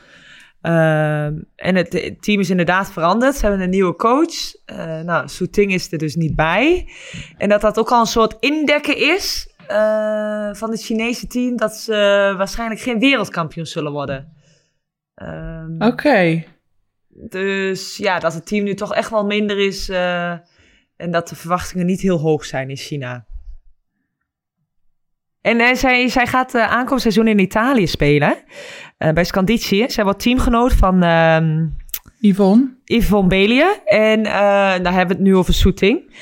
Ehm, 0.69 1.35
en 1.57 1.77
het, 1.77 1.93
het 1.93 2.23
team 2.23 2.41
is 2.41 2.51
inderdaad 2.51 2.93
veranderd. 2.93 3.35
Ze 3.35 3.47
hebben 3.47 3.61
een 3.61 3.71
nieuwe 3.71 3.97
coach. 3.97 4.55
Eh 4.65 5.01
nou, 5.01 5.29
Soeting 5.29 5.73
is 5.73 5.93
er 5.93 5.99
dus 5.99 6.15
niet 6.15 6.37
bij. 6.37 6.89
En 7.37 7.49
dat 7.49 7.61
dat 7.61 7.79
ook 7.79 7.91
al 7.91 8.01
een 8.01 8.07
soort 8.07 8.37
indekken 8.41 8.97
is 8.97 9.55
eh, 9.67 10.55
van 10.55 10.71
het 10.71 10.83
Chinese 10.85 11.27
team... 11.27 11.57
dat 11.57 11.77
ze 11.77 11.93
waarschijnlijk 12.37 12.81
geen 12.81 12.99
wereldkampioen 12.99 13.67
zullen 13.67 13.93
worden. 13.93 14.33
Ehm, 15.15 15.83
Oké. 15.83 16.45
dus 17.09 17.97
ja, 17.97 18.19
dat 18.19 18.35
het 18.35 18.47
team 18.47 18.65
nu 18.65 18.75
toch 18.75 18.95
echt 18.95 19.11
wel 19.11 19.25
minder 19.25 19.59
is 19.59 19.89
eh, 19.89 20.31
en 20.97 21.11
dat 21.11 21.29
de 21.29 21.37
verwachtingen 21.37 21.87
niet 21.87 22.01
heel 22.01 22.19
hoog 22.19 22.45
zijn 22.45 22.71
in 22.71 22.77
China. 22.77 23.27
En 25.49 25.61
eh, 25.61 25.75
zij, 25.75 26.09
zij 26.09 26.27
gaat 26.27 26.55
uh, 26.55 26.71
aankomend 26.73 27.01
seizoen 27.01 27.27
in 27.29 27.39
Italië 27.39 27.87
spelen, 27.87 28.37
eh, 28.99 29.13
bij 29.13 29.25
Scandicci. 29.25 29.85
Zij 29.91 30.05
wordt 30.05 30.21
teamgenoot 30.23 30.73
van 30.73 31.03
ehm 31.03 31.67
Yvonne. 32.21 32.77
Yvonne 32.85 33.29
Belie 33.29 33.83
en 33.85 34.25
eh, 34.27 34.33
daar 34.83 34.93
hebben 34.93 35.07
we 35.07 35.13
het 35.13 35.21
nu 35.23 35.37
over 35.37 35.55
Soeting. 35.55 36.17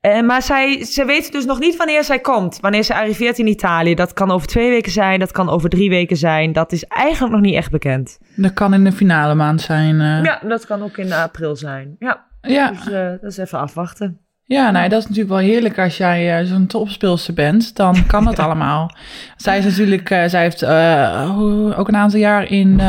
Eh, 0.00 0.20
maar 0.22 0.42
zij, 0.42 0.84
ze 0.84 1.04
weten 1.04 1.32
dus 1.32 1.44
nog 1.44 1.58
niet 1.58 1.76
wanneer 1.76 2.04
zij 2.04 2.18
komt. 2.18 2.58
Wanneer 2.60 2.82
ze 2.82 2.94
arriveert 2.94 3.38
in 3.38 3.46
Italië. 3.46 3.94
Dat 3.94 4.12
kan 4.12 4.30
over 4.30 4.46
twee 4.46 4.70
weken 4.70 4.92
zijn, 4.92 5.18
dat 5.18 5.32
kan 5.32 5.48
over 5.48 5.68
drie 5.68 5.88
weken 5.90 6.16
zijn. 6.16 6.52
Dat 6.52 6.72
is 6.72 6.84
eigenlijk 6.84 7.32
nog 7.32 7.42
niet 7.42 7.54
echt 7.54 7.70
bekend. 7.70 8.18
Dat 8.36 8.52
kan 8.52 8.74
in 8.74 8.84
de 8.84 8.92
finale 8.92 9.34
maand 9.34 9.60
zijn. 9.60 10.00
eh. 10.00 10.24
Ja, 10.24 10.40
dat 10.48 10.66
kan 10.66 10.82
ook 10.82 10.96
in 10.96 11.12
april 11.12 11.56
zijn. 11.56 11.96
Ja, 11.98 12.26
ja. 12.40 12.70
dus 12.70 12.90
eh, 12.90 13.08
dat 13.20 13.30
is 13.30 13.36
even 13.36 13.58
afwachten. 13.58 14.25
Ja, 14.48 14.70
nou, 14.70 14.88
dat 14.88 14.98
is 14.98 15.04
natuurlijk 15.08 15.34
wel 15.34 15.38
heerlijk 15.44 15.78
als 15.78 15.96
jij 15.96 16.38
eh, 16.40 16.46
zo'n 16.46 16.66
topspeelster 16.66 17.34
bent. 17.34 17.76
Dan 17.76 17.96
kan 18.06 18.24
dat 18.24 18.38
allemaal. 18.38 18.90
Zij 19.36 19.58
is 19.58 19.64
natuurlijk, 19.64 20.10
eh, 20.10 20.24
zij 20.26 20.42
heeft 20.42 20.62
eh, 20.62 21.78
ook 21.78 21.88
een 21.88 21.96
aantal 21.96 22.18
jaar 22.20 22.50
in 22.50 22.80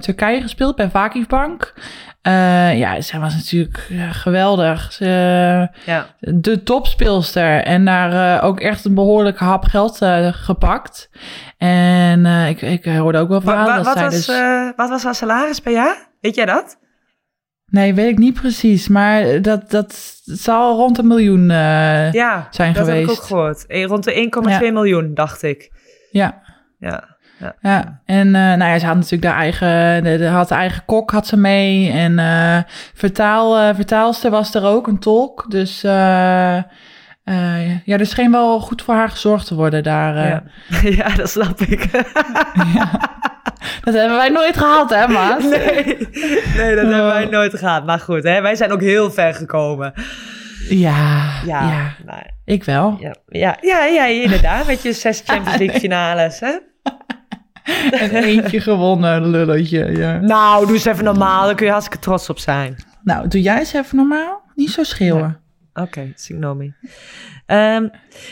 Turkije 0.00 0.40
gespeeld 0.42 0.76
bij 0.76 0.90
Vakifbank. 0.90 1.74
Ja, 2.76 3.00
zij 3.00 3.20
was 3.20 3.34
natuurlijk 3.34 3.90
geweldig. 4.10 4.92
Ze, 4.92 5.68
Ja. 5.86 6.06
de 6.20 6.62
topspeelster. 6.62 7.62
En 7.62 7.84
daar 7.84 8.42
ook 8.42 8.60
echt 8.60 8.84
een 8.84 8.94
behoorlijke 8.94 9.44
hap 9.44 9.64
geld 9.64 9.98
gepakt. 10.30 11.10
En 11.58 12.26
ik, 12.26 12.62
ik 12.62 12.84
hoorde 12.84 13.18
ook 13.18 13.28
wel 13.28 13.40
verhalen 13.40 13.66
wa- 13.70 13.76
dat 13.76 13.84
wat, 13.84 13.94
zij 13.96 14.04
was, 14.04 14.26
dus... 14.26 14.72
wat 14.76 14.88
was 14.88 15.04
haar 15.04 15.14
salaris 15.14 15.60
per 15.60 15.72
jaar? 15.72 16.08
Weet 16.20 16.34
jij 16.34 16.46
dat? 16.46 16.76
Nee, 17.74 17.94
weet 17.94 18.08
ik 18.10 18.18
niet 18.18 18.34
precies. 18.40 18.88
Maar 18.88 19.42
dat, 19.42 19.70
dat 19.70 19.94
zal 20.24 20.76
rond 20.76 20.98
een 20.98 21.06
miljoen 21.06 21.50
eh, 21.50 22.12
Ja, 22.12 22.46
zijn 22.50 22.72
dat 22.72 22.84
geweest. 22.84 23.06
heb 23.06 23.16
ik 23.16 23.22
ook 23.22 23.26
gehoord. 23.26 23.66
Eh, 23.66 23.84
Rond 23.84 24.04
de 24.04 24.12
1,2 24.14 24.50
Ja. 24.64 24.70
miljoen, 24.72 25.14
dacht 25.14 25.42
ik. 25.42 25.70
Ja. 26.10 26.42
Ja. 26.78 27.04
Ja. 27.38 27.54
Ja, 27.60 28.00
en 28.04 28.26
eh, 28.26 28.32
nou 28.42 28.64
ja, 28.64 28.78
ze 28.78 28.86
had 28.86 28.94
natuurlijk 28.94 29.24
haar 29.32 29.40
eigen, 29.40 30.04
de, 30.04 30.16
de- 30.18 30.26
had 30.26 30.50
haar 30.50 30.58
eigen 30.58 30.84
kok 30.84 31.10
had 31.10 31.26
ze 31.26 31.36
mee. 31.36 31.90
En 31.90 32.18
eh, 32.18 32.58
vertaal, 32.94 33.74
vertaalster 33.74 34.30
was 34.30 34.54
er 34.54 34.64
ook, 34.64 34.86
een 34.86 34.98
tolk. 34.98 35.44
Dus 35.50 35.80
ja, 35.80 36.64
er 37.84 38.06
scheen 38.06 38.30
wel 38.30 38.60
goed 38.60 38.82
voor 38.82 38.94
haar 38.94 39.08
gezorgd 39.10 39.46
te 39.46 39.54
worden 39.54 39.82
daar. 39.82 40.16
Ja. 40.16 40.42
ja, 40.98 41.14
dat 41.14 41.30
snap 41.30 41.60
ik. 41.60 41.88
Dat 43.84 43.94
hebben 43.94 44.16
wij 44.16 44.28
nooit 44.28 44.56
gehad, 44.56 44.90
hè, 44.90 45.08
Maas? 45.08 45.42
nee, 45.48 45.84
nee, 46.56 46.74
dat 46.74 46.84
hebben 46.86 47.06
wij 47.06 47.24
nooit 47.26 47.58
gehad. 47.58 47.86
Maar 47.86 47.98
goed, 48.00 48.22
hè, 48.22 48.40
wij 48.40 48.54
zijn 48.54 48.72
ook 48.72 48.80
heel 48.80 49.10
ver 49.10 49.34
gekomen. 49.34 49.92
Ja, 50.68 51.30
ja, 51.46 51.60
Ja, 51.60 51.94
maar- 52.06 52.30
ik 52.44 52.64
wel. 52.64 52.96
ja, 53.00 53.14
ja, 53.28 53.56
ja, 53.60 53.84
ja, 53.84 54.04
inderdaad. 54.06 54.66
Met 54.66 54.82
je 54.82 54.92
zes 54.92 55.22
Champions 55.26 55.58
League 55.58 55.80
finales, 55.80 56.40
hè? 56.40 56.52
En 57.90 58.14
eentje 58.14 58.60
gewonnen, 58.60 59.26
lulletje. 59.30 59.96
Ja. 59.96 60.18
Nou, 60.18 60.66
doe 60.66 60.74
eens 60.74 60.84
even 60.84 61.04
normaal. 61.04 61.44
Daar 61.44 61.54
kun 61.54 61.64
je 61.66 61.72
hartstikke 61.72 62.04
trots 62.04 62.30
op 62.30 62.38
zijn. 62.38 62.76
Nou, 63.02 63.28
doe 63.28 63.42
jij 63.42 63.58
eens 63.58 63.72
even 63.72 63.96
normaal. 63.96 64.42
Niet 64.54 64.70
zo 64.70 64.82
schreeuwen. 64.82 65.40
Oké, 65.74 66.12
Signomi. 66.14 66.74
Ehm 67.46 67.88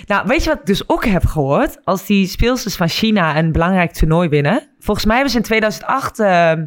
nou, 0.06 0.26
weet 0.26 0.44
je 0.44 0.50
wat 0.50 0.58
ik 0.58 0.66
dus 0.66 0.88
ook 0.88 1.04
heb 1.04 1.24
gehoord? 1.24 1.84
Als 1.84 2.06
die 2.06 2.26
speelsters 2.26 2.76
van 2.76 2.88
China 2.88 3.36
een 3.36 3.52
belangrijk 3.52 3.92
toernooi 3.92 4.28
winnen. 4.28 4.68
Volgens 4.78 5.06
mij 5.06 5.14
hebben 5.14 5.32
ze 5.32 5.38
in 5.38 5.44
2008... 5.44 6.18
ehm, 6.18 6.66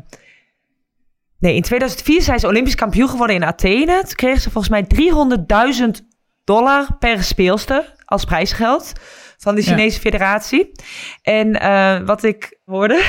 nee, 1.39 1.55
in 1.55 1.62
2004 1.62 2.22
zijn 2.22 2.39
ze 2.39 2.48
Olympisch 2.48 2.75
kampioen 2.75 3.10
geworden 3.10 3.36
in 3.36 3.44
Athene. 3.44 4.01
Toen 4.03 4.15
kregen 4.15 4.41
ze 4.41 4.51
volgens 4.51 4.74
mij 4.74 4.88
300.000 5.98 6.05
dollar 6.44 6.98
per 7.00 7.24
speelster 7.24 7.94
als 8.05 8.25
prijsgeld 8.25 8.94
van 9.38 9.55
de 9.55 9.62
Ja. 9.62 9.67
Chinese 9.67 10.00
federatie. 10.00 10.72
En 11.22 11.60
eh, 11.60 12.00
wat 12.05 12.24
ik 12.24 12.60
hoorde, 12.65 13.03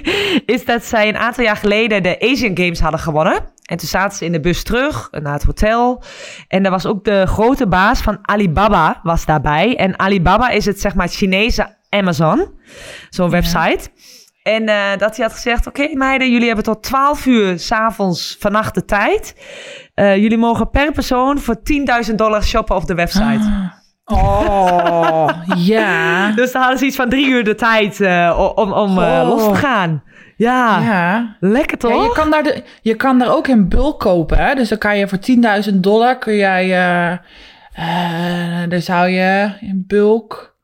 is 0.54 0.64
dat 0.64 0.84
zij 0.84 1.08
een 1.08 1.16
aantal 1.16 1.44
jaar 1.44 1.56
geleden 1.56 2.02
de 2.02 2.20
Asian 2.20 2.56
Games 2.56 2.80
hadden 2.80 3.00
gewonnen. 3.00 3.52
En 3.70 3.76
toen 3.76 3.88
zaten 3.88 4.16
ze 4.16 4.24
in 4.24 4.32
de 4.32 4.40
bus 4.40 4.62
terug 4.62 5.08
naar 5.10 5.32
het 5.32 5.42
hotel. 5.42 6.02
En 6.48 6.62
daar 6.62 6.72
was 6.72 6.86
ook 6.86 7.04
de 7.04 7.26
grote 7.26 7.66
baas 7.66 8.00
van 8.00 8.18
Alibaba 8.22 9.00
was 9.02 9.24
daarbij. 9.24 9.76
En 9.76 9.98
Alibaba 9.98 10.48
is 10.48 10.64
het, 10.64 10.80
zeg 10.80 10.94
maar, 10.94 11.08
Chinese 11.08 11.76
Amazon. 11.88 12.48
Zo'n 13.10 13.30
website. 13.30 13.88
En 14.42 14.68
eh, 14.68 14.96
dat 14.98 15.16
hij 15.16 15.24
had 15.24 15.34
gezegd, 15.34 15.66
oké 15.66 15.88
meiden, 15.94 16.30
jullie 16.30 16.46
hebben 16.46 16.64
tot 16.64 16.82
12 16.82 17.26
uur 17.26 17.58
s'avonds 17.58 18.36
vannacht 18.38 18.74
de 18.74 18.84
tijd. 18.84 19.34
Eh, 19.94 20.16
jullie 20.16 20.38
mogen 20.38 20.70
per 20.70 20.92
persoon 20.92 21.38
voor 21.38 21.56
10.000 22.08 22.14
dollar 22.14 22.42
shoppen 22.42 22.76
op 22.76 22.86
de 22.86 22.94
website. 22.94 23.70
Oh, 24.10 25.28
ja. 25.56 26.30
Dus 26.32 26.52
dan 26.52 26.60
hadden 26.62 26.78
ze 26.78 26.84
iets 26.86 26.96
van 26.96 27.08
drie 27.08 27.26
uur 27.28 27.44
de 27.44 27.54
tijd 27.54 28.00
eh, 28.00 28.52
om, 28.54 28.72
om 28.72 28.98
eh, 29.02 29.20
Oh. 29.22 29.28
los 29.28 29.44
te 29.48 29.54
gaan. 29.54 30.02
Ja, 30.36 30.80
Ja. 30.80 31.36
lekker 31.40 31.78
toch? 31.78 31.90
Ja, 31.90 32.02
je 32.02 32.12
kan, 32.12 32.30
daar 32.30 32.42
de, 32.42 32.62
je 32.82 32.94
kan 32.94 33.18
daar 33.18 33.36
ook 33.36 33.48
in 33.48 33.68
bulk 33.68 34.00
kopen. 34.00 34.38
Hè? 34.38 34.54
Dus 34.54 34.68
dan 34.68 34.78
kan 34.78 34.98
je 34.98 35.08
voor 35.08 35.18
10.000 35.70 35.74
dollar 35.74 36.18
kun 36.18 36.36
jij. 36.36 36.72
eh 36.80 37.16
dan 38.68 38.80
zou 38.80 39.08
je 39.08 39.50
in 39.60 39.84
bulk. 39.86 40.54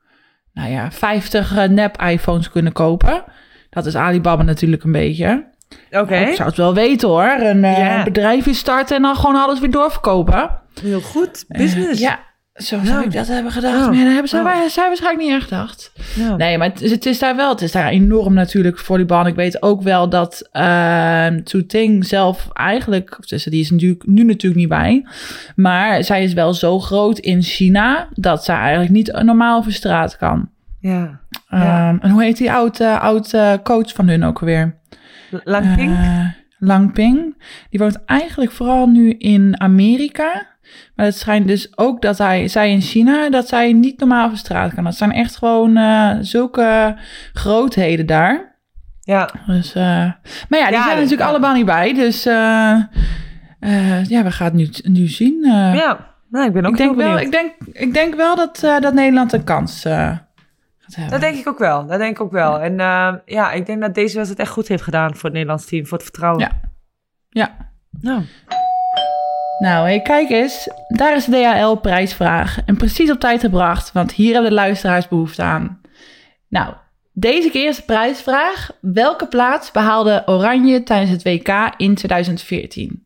Nou 0.53 0.69
ja, 0.71 0.91
50 0.91 1.57
eh, 1.57 1.69
nep-iPhones 1.69 2.49
kunnen 2.49 2.71
kopen. 2.73 3.23
Dat 3.69 3.85
is 3.85 3.95
Alibaba 3.95 4.43
natuurlijk 4.43 4.83
een 4.83 4.91
beetje. 4.91 5.45
Oké, 5.91 6.15
Ik 6.15 6.35
zou 6.35 6.47
het 6.49 6.57
wel 6.57 6.73
weten 6.73 7.07
hoor. 7.07 7.35
Een 7.39 7.61
Ja. 7.61 8.03
bedrijfje 8.03 8.53
starten 8.53 8.95
en 8.95 9.01
dan 9.01 9.15
gewoon 9.15 9.35
alles 9.35 9.59
weer 9.59 9.71
doorverkopen. 9.71 10.49
heel 10.81 11.01
goed. 11.01 11.45
Business. 11.47 11.99
ja, 12.01 12.19
zo 12.57 12.79
zou 12.83 13.03
ik 13.03 13.11
dat 13.11 13.27
hebben 13.27 13.51
gedacht. 13.51 13.75
Oh. 13.87 13.87
Maar 13.87 13.95
hebben 14.11 14.27
ze, 14.29 14.37
Oh. 14.37 14.43
wij- 14.43 14.69
zij 14.69 14.87
waarschijnlijk 14.87 15.25
niet 15.27 15.35
echt 15.35 15.43
gedacht. 15.47 15.91
Nee, 16.37 16.57
maar 16.57 16.67
het, 16.67 16.81
is- 16.81 16.91
het 16.91 17.05
is 17.05 17.19
daar 17.19 17.35
wel. 17.35 17.49
Het 17.49 17.61
is 17.61 17.71
daar 17.71 17.87
enorm 17.87 18.33
natuurlijk 18.33 18.79
volleybal. 18.79 19.19
En 19.21 19.25
ik 19.27 19.35
weet 19.35 19.61
ook 19.61 19.81
wel 19.81 20.09
dat 20.09 20.49
uh, 20.53 21.27
Ting 21.67 22.05
zelf 22.05 22.47
eigenlijk, 22.53 23.17
tussen 23.25 23.51
die 23.51 23.61
is 23.61 23.71
natuurlijk 23.71 24.05
nu 24.05 24.23
natuurlijk 24.23 24.59
niet 24.61 24.69
bij, 24.69 25.05
maar 25.55 26.03
zij 26.03 26.23
is 26.23 26.33
wel 26.33 26.53
zo 26.53 26.79
groot 26.79 27.19
in 27.19 27.41
China 27.41 28.07
dat 28.13 28.43
zij 28.43 28.55
eigenlijk 28.55 28.91
niet 28.91 29.19
normaal 29.23 29.57
over 29.57 29.73
straat 29.73 30.17
kan. 30.17 30.49
ja. 30.79 31.19
Ja. 31.49 31.89
Ehm, 31.89 31.97
en 32.01 32.09
hoe 32.09 32.23
heet 32.23 32.37
die 32.37 32.51
oud, 32.51 32.79
eh, 32.79 33.01
oud 33.01 33.33
eh, 33.33 33.53
coach 33.63 33.93
van 33.93 34.07
hun 34.07 34.23
ook 34.23 34.39
weer? 34.39 34.75
Lang 35.43 35.75
Ping? 35.75 35.91
Eh, 35.97 36.25
Lang 36.59 36.93
Ping. 36.93 37.41
Die 37.69 37.79
woont 37.79 38.05
eigenlijk 38.05 38.51
vooral 38.51 38.87
nu 38.87 39.09
in 39.11 39.59
Amerika. 39.61 40.45
Maar 40.95 41.05
het 41.05 41.17
schijnt 41.17 41.47
dus 41.47 41.77
ook 41.77 42.01
dat 42.01 42.17
hij, 42.17 42.47
zij 42.47 42.71
in 42.71 42.81
China, 42.81 43.29
dat 43.29 43.47
zij 43.47 43.73
niet 43.73 43.99
normaal 43.99 44.25
over 44.25 44.37
straat 44.37 44.73
kan. 44.73 44.83
Dat 44.83 44.95
zijn 44.95 45.11
echt 45.11 45.37
gewoon 45.37 45.77
eh, 45.77 46.15
zulke 46.21 46.95
grootheden 47.33 48.05
daar. 48.05 48.55
ja. 49.01 49.29
Dus, 49.47 49.73
eh, 49.75 49.83
maar 50.49 50.59
ja, 50.59 50.65
die 50.67 50.75
Ja, 50.75 50.83
zijn 50.83 50.95
er 50.95 51.01
natuurlijk 51.01 51.21
ja. 51.21 51.27
allemaal 51.27 51.53
niet 51.53 51.65
bij. 51.65 51.93
Dus 51.93 52.25
eh, 52.25 52.33
ja, 54.07 54.23
we 54.23 54.31
gaan 54.31 54.45
het 54.45 54.53
nu, 54.55 54.69
nu 54.91 55.07
zien. 55.07 55.39
ja. 55.73 56.15
Nou, 56.29 56.45
ik 56.47 56.53
ben 56.53 56.65
ook 56.65 56.71
ik, 56.71 56.77
denk 56.77 56.95
heel 56.95 57.09
wel, 57.09 57.19
ik, 57.19 57.31
denk, 57.31 57.51
ik 57.71 57.93
denk 57.93 58.15
wel 58.15 58.35
dat, 58.35 58.59
dat 58.59 58.93
Nederland 58.93 59.33
een 59.33 59.43
kans 59.43 59.81
gaat 59.81 60.25
hebben. 60.91 61.11
Dat 61.11 61.21
denk 61.21 61.37
ik 61.37 61.47
ook 61.47 61.59
wel. 61.59 61.85
Dat 61.85 61.99
denk 61.99 62.11
ik 62.15 62.21
ook 62.21 62.31
wel. 62.31 62.59
En 62.59 62.75
ja, 63.25 63.51
ik 63.51 63.65
denk 63.65 63.81
dat 63.81 63.95
deze 63.95 64.15
wedstrijd 64.15 64.39
echt 64.39 64.51
goed 64.51 64.67
heeft 64.67 64.83
gedaan 64.83 65.13
voor 65.13 65.23
het 65.23 65.33
Nederlands 65.33 65.65
team. 65.65 65.85
Voor 65.85 65.97
het 65.97 66.07
vertrouwen. 66.07 66.41
Ja. 66.41 66.51
Ja. 67.29 67.55
Nou, 68.01 68.21
Nou, 69.59 69.87
hey, 69.87 70.01
kijk 70.01 70.29
eens. 70.29 70.69
Daar 70.87 71.15
is 71.15 71.25
de 71.25 71.31
DHL-prijsvraag. 71.31 72.59
En 72.65 72.77
precies 72.77 73.11
op 73.11 73.19
tijd 73.19 73.39
gebracht, 73.39 73.91
want 73.91 74.11
hier 74.11 74.33
hebben 74.33 74.49
de 74.49 74.55
luisteraars 74.55 75.07
behoefte 75.07 75.41
aan. 75.41 75.81
Nou, 76.49 76.73
deze 77.13 77.49
keer 77.49 77.67
is 77.67 77.75
de 77.75 77.81
prijsvraag. 77.81 78.71
Welke 78.81 79.27
plaats 79.27 79.71
behaalde 79.71 80.23
Oranje 80.25 80.83
tijdens 80.83 81.11
het 81.11 81.23
WK 81.23 81.73
in 81.77 81.95
2014? 81.95 83.05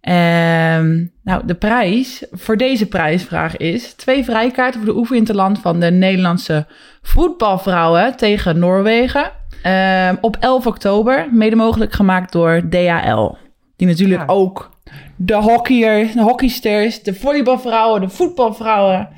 Ehm, 0.00 1.04
nou, 1.22 1.46
de 1.46 1.54
prijs 1.54 2.24
voor 2.30 2.56
deze 2.56 2.86
prijsvraag 2.86 3.56
is 3.56 3.92
twee 3.92 4.24
vrijkaarten 4.24 4.80
voor 4.80 4.92
de 4.92 4.98
oefeninterland 4.98 5.58
van 5.58 5.80
de 5.80 5.90
Nederlandse 5.90 6.66
voetbalvrouwen 7.02 8.16
tegen 8.16 8.58
Noorwegen. 8.58 9.30
Ehm, 9.62 10.14
op 10.20 10.36
11 10.40 10.66
oktober, 10.66 11.26
mede 11.32 11.56
mogelijk 11.56 11.92
gemaakt 11.92 12.32
door 12.32 12.68
DHL. 12.68 13.34
Die 13.76 13.86
natuurlijk 13.86 14.20
Ja. 14.20 14.26
ook 14.26 14.70
de 15.16 15.34
hockeyer, 15.34 16.12
de 16.14 16.22
hockeysters, 16.22 17.02
de 17.02 17.14
volleybalvrouwen, 17.14 18.00
de 18.00 18.08
voetbalvrouwen, 18.08 19.08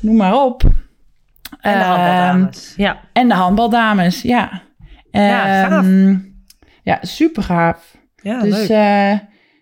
noem 0.00 0.16
maar 0.16 0.42
op. 0.44 0.62
en 1.60 1.78
de 1.78 1.84
Ehm, 1.84 1.88
handbaldames. 1.88 2.74
Ja. 2.76 3.00
en 3.12 3.28
de 3.28 3.34
handbaldames, 3.34 4.22
ja. 4.22 4.62
Ja, 5.10 5.62
Ehm, 5.62 5.70
gaaf. 5.70 5.86
Ja, 6.82 6.98
super 7.02 7.42
gaaf. 7.42 7.96
Ja, 8.22 8.40
dus, 8.42 8.58
leuk. 8.58 8.68
eh, 8.68 9.18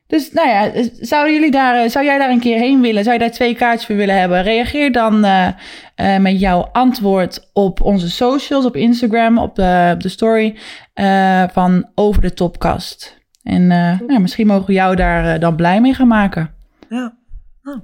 dus 0.07 0.33
nou 0.33 0.49
ja, 0.49 0.71
zouden 1.01 1.33
jullie 1.35 1.51
daar, 1.51 1.83
eh, 1.83 1.89
zou 1.91 2.05
jij 2.05 2.19
daar 2.19 2.31
een 2.31 2.41
keer 2.41 2.59
heen 2.59 2.81
willen? 2.81 3.03
Zou 3.03 3.15
je 3.15 3.21
daar 3.23 3.31
twee 3.31 3.55
kaartjes 3.55 3.87
voor 3.87 3.97
willen 3.97 4.19
hebben? 4.19 4.43
Reageer 4.43 4.93
dan 4.93 5.25
eh, 5.25 5.47
eh, 5.95 6.21
met 6.21 6.41
jouw 6.41 6.69
antwoord 6.73 7.51
op 7.53 7.81
onze 7.81 8.11
socials, 8.11 8.65
op 8.65 8.77
Instagram, 8.77 9.39
op 9.39 9.55
de, 9.55 9.91
op 9.95 10.01
de 10.03 10.09
story 10.09 10.57
eh, 10.95 11.43
van 11.53 11.91
Over 11.95 12.23
de 12.23 12.35
Topkast. 12.35 13.21
En 13.43 13.71
eh, 13.71 14.01
nou, 14.01 14.21
misschien 14.21 14.47
mogen 14.47 14.67
we 14.67 14.73
jou 14.73 14.97
daar 14.97 15.35
eh, 15.35 15.41
dan 15.41 15.57
blij 15.57 15.81
mee 15.81 15.95
gaan 15.95 16.09
maken. 16.09 16.55
Ja. 16.89 17.17
Nou. 17.63 17.81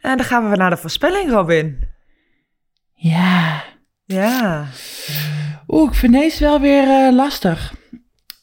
En 0.00 0.16
dan 0.16 0.26
gaan 0.26 0.50
we 0.50 0.56
naar 0.56 0.70
de 0.70 0.76
voorspelling, 0.76 1.30
Robin. 1.30 1.78
Ja. 2.94 3.62
Ja. 4.04 4.64
Oeh, 5.68 5.90
ik 5.90 5.94
vind 5.94 6.12
deze 6.12 6.44
wel 6.44 6.60
weer 6.60 6.88
eh, 6.88 7.14
lastig. 7.14 7.74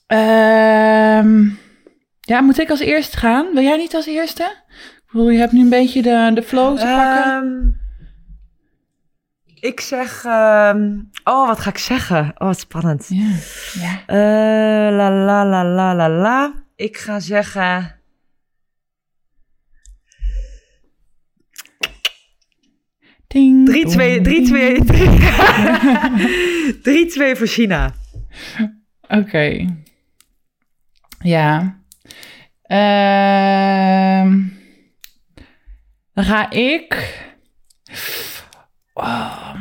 Ehm, 0.07 1.43
ja, 2.21 2.41
moet 2.41 2.59
ik 2.59 2.69
als 2.69 2.79
eerste 2.79 3.17
gaan? 3.17 3.53
Wil 3.53 3.63
jij 3.63 3.77
niet 3.77 3.95
als 3.95 4.07
eerste? 4.07 4.43
Ik 4.95 5.11
bedoel, 5.11 5.29
je 5.29 5.39
hebt 5.39 5.51
nu 5.51 5.61
een 5.61 5.69
beetje 5.69 6.01
de, 6.01 6.31
de 6.33 6.43
flow 6.43 6.77
te 6.77 6.85
pakken. 6.85 7.33
Ehm, 7.33 7.84
ik 9.65 9.79
zeg... 9.79 10.23
ehm, 10.25 10.99
oh, 11.23 11.47
wat 11.47 11.59
ga 11.59 11.69
ik 11.69 11.77
zeggen? 11.77 12.31
Oh, 12.37 12.47
wat 12.47 12.59
spannend. 12.59 13.07
ja. 13.09 13.29
ja. 13.73 14.03
Eh, 14.07 14.95
la 14.95 15.09
la 15.11 15.45
la 15.45 15.63
la 15.63 15.95
la 15.95 16.09
la. 16.09 16.53
Ik 16.75 16.97
ga 16.97 17.19
zeggen... 17.19 17.99
Ding, 23.27 23.69
3-2 23.69 24.21
dong, 24.21 24.47
3-2 24.47 24.83
3-2 27.33 27.37
voor 27.37 27.47
China. 27.47 27.93
Oké. 29.07 29.65
Ja. 31.19 31.79
Ehm, 32.61 34.41
dan 36.13 36.23
ga 36.23 36.49
ik. 36.49 37.13
Oh, 38.97 39.53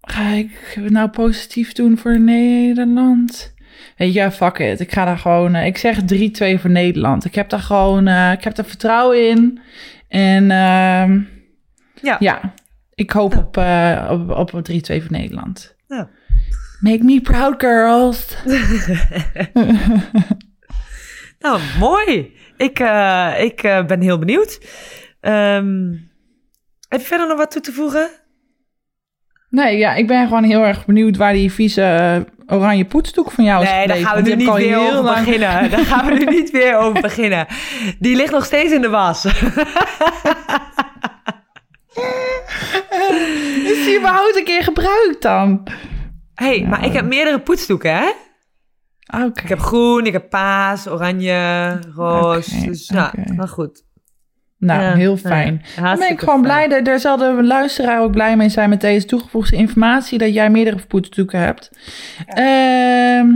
ga 0.00 0.28
ik 0.28 0.76
nou 0.88 1.08
positief 1.08 1.72
doen 1.72 1.98
voor 1.98 2.20
Nederland? 2.20 3.54
Weet 3.96 4.12
je, 4.14 4.30
fuck 4.30 4.58
it. 4.58 4.80
Ik 4.80 4.92
ga 4.92 5.04
daar 5.04 5.18
gewoon. 5.18 5.54
eh, 5.54 5.66
ik 5.66 5.76
zeg 5.78 5.98
3-2 5.98 6.60
voor 6.60 6.70
Nederland. 6.70 7.24
Ik 7.24 7.34
heb 7.34 7.48
daar 7.48 7.60
gewoon. 7.60 8.06
eh, 8.06 8.32
ik 8.32 8.44
heb 8.44 8.54
daar 8.54 8.64
vertrouwen 8.64 9.28
in. 9.30 9.60
En 10.08 10.50
ehm, 10.50 11.20
Ja. 12.02 12.16
ja, 12.18 12.54
ik 12.94 13.10
hoop 13.10 13.36
op, 13.36 13.56
eh, 13.56 14.08
op, 14.10 14.30
op 14.30 14.52
een 14.52 14.62
3-2 14.62 15.02
voor 15.02 15.12
Nederland. 15.12 15.74
Ja. 15.88 16.08
Make 16.80 17.04
me 17.04 17.20
proud, 17.20 17.54
girls. 17.62 18.36
Nou, 21.38 21.60
mooi. 21.78 22.36
Ik, 22.56 22.78
ik 23.38 23.62
ben 23.86 24.00
heel 24.00 24.18
benieuwd. 24.18 24.60
Ehm, 25.20 25.92
heb 26.90 27.00
je 27.00 27.06
verder 27.06 27.26
nog 27.28 27.36
wat 27.36 27.50
toe 27.50 27.60
te 27.62 27.72
voegen? 27.72 28.08
Nee, 29.50 29.78
ja, 29.78 29.94
ik 29.94 30.06
ben 30.06 30.26
gewoon 30.28 30.44
heel 30.44 30.62
erg 30.64 30.86
benieuwd 30.86 31.16
waar 31.16 31.32
die 31.32 31.52
vieze 31.52 31.82
eh, 31.82 32.56
oranje 32.58 32.84
poetsdoek 32.84 33.30
van 33.30 33.44
jou 33.44 33.62
is 33.62 33.70
Nee, 33.70 33.86
daar 33.86 33.96
gaan 33.96 34.22
we 34.22 34.28
nu 34.28 34.34
niet 34.36 34.52
weer 34.54 34.76
over 34.78 35.02
lang- 35.02 35.24
beginnen. 35.24 35.70
Daar 35.70 35.84
gaan 35.84 36.06
we 36.06 36.12
nu 36.12 36.24
niet 36.24 36.50
weer 36.50 36.76
over 36.76 37.00
beginnen. 37.00 37.46
Die 37.98 38.16
ligt 38.16 38.32
nog 38.32 38.44
steeds 38.44 38.72
in 38.72 38.80
de 38.80 38.88
was. 38.88 39.24
Is 43.64 43.84
die 43.84 43.98
überhaupt 43.98 44.36
een 44.36 44.44
keer 44.44 44.62
gebruikt 44.62 45.22
dan? 45.22 45.66
hey, 46.34 46.66
maar 46.68 46.84
ik 46.84 46.92
heb 46.92 47.04
meerdere 47.04 47.40
poetsdoeken, 47.40 47.96
hè? 47.96 48.08
Ik 49.26 49.48
heb 49.48 49.58
groen, 49.60 50.06
ik 50.06 50.12
heb 50.12 50.30
paas, 50.30 50.88
oranje, 50.88 51.70
roos. 51.94 52.52
Oké, 52.56 52.66
dus 52.66 52.90
oké. 52.90 53.32
maar 53.36 53.48
goed. 53.48 53.84
Nou, 54.60 54.80
Ja, 54.82 54.94
heel 54.94 55.14
nou 55.22 55.28
ja, 55.28 55.28
fijn. 55.28 55.62
Dan 55.76 55.98
ben 55.98 56.10
ik 56.10 56.18
gewoon 56.20 56.44
fijn. 56.44 56.68
blij, 56.68 56.82
daar 56.82 57.00
zal 57.00 57.16
de 57.16 57.42
luisteraar 57.42 58.00
ook 58.00 58.12
blij 58.12 58.36
mee 58.36 58.48
zijn 58.48 58.68
met 58.68 58.80
deze 58.80 59.06
toegevoegde 59.06 59.56
informatie, 59.56 60.18
dat 60.18 60.34
jij 60.34 60.50
meerdere 60.50 60.78
poetsdoeken 60.88 61.38
hebt. 61.40 61.70
Ehm, 62.26 63.28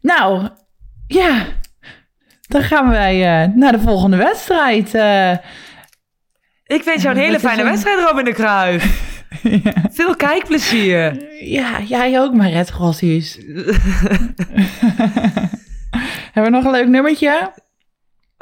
nou, 0.00 0.48
ja, 1.06 1.44
dan 2.48 2.62
gaan 2.62 2.88
wij 2.90 3.42
eh, 3.42 3.48
naar 3.54 3.72
de 3.72 3.80
volgende 3.80 4.16
wedstrijd. 4.16 4.94
eh. 4.94 5.30
Ik 6.66 6.82
wens 6.82 7.02
jou 7.02 7.14
een 7.16 7.22
hele 7.22 7.40
fijne 7.40 7.62
een- 7.62 7.68
wedstrijd, 7.68 7.98
Robin 8.08 8.24
de 8.24 8.32
Kruijf. 8.32 9.10
ja. 9.64 9.72
Veel 9.90 10.16
kijkplezier. 10.16 11.26
ja, 11.44 11.80
jij 11.80 12.20
ook 12.20 12.34
maar, 12.34 12.50
Red 12.50 12.68
Grossies. 12.68 13.38
Hebben 16.32 16.52
we 16.52 16.58
nog 16.58 16.64
een 16.64 16.70
leuk 16.70 16.88
nummertje? 16.88 17.52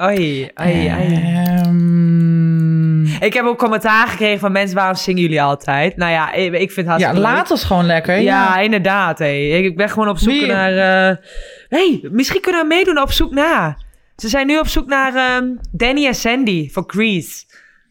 Oei, 0.02 0.50
oei, 0.62 0.92
oei. 0.94 1.14
Ik 3.26 3.34
heb 3.34 3.44
ook 3.44 3.58
commentaar 3.58 4.06
gekregen 4.08 4.38
van 4.40 4.52
mensen, 4.52 4.76
waarom 4.76 4.94
zingen 4.94 5.20
jullie 5.22 5.42
altijd? 5.42 5.96
Nou 5.96 6.12
ja, 6.12 6.32
ik, 6.32 6.52
ik 6.52 6.70
vind 6.70 6.88
het 6.88 7.00
ja, 7.00 7.14
laat 7.14 7.50
ons 7.50 7.64
gewoon 7.64 7.86
lekker. 7.86 8.14
Ja, 8.18 8.54
Ja. 8.54 8.58
inderdaad. 8.58 9.18
Hey. 9.18 9.48
Ik 9.50 9.76
ben 9.76 9.88
gewoon 9.90 10.08
op 10.08 10.18
zoek 10.18 10.32
Wie- 10.32 10.46
naar... 10.46 11.08
eh 11.10 11.16
hey, 11.68 12.08
misschien 12.10 12.40
kunnen 12.40 12.60
we 12.60 12.66
meedoen 12.66 13.00
op 13.00 13.12
zoek 13.12 13.30
naar... 13.32 13.88
Ze 14.16 14.28
zijn 14.28 14.46
nu 14.46 14.58
op 14.58 14.66
zoek 14.66 14.86
naar 14.86 15.14
ehm, 15.14 15.44
Danny 15.72 16.06
en 16.06 16.14
Sandy 16.14 16.70
voor 16.72 16.84
Grease. 16.86 17.44